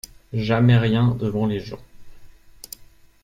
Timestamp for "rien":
0.79-1.11